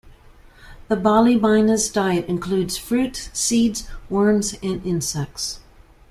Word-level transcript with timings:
The 0.87 0.95
Bali 0.95 1.35
myna's 1.37 1.87
diet 1.87 2.25
includes 2.25 2.75
fruit, 2.75 3.29
seeds, 3.33 3.87
worms 4.09 4.55
and 4.63 4.83
insects. 4.83 5.59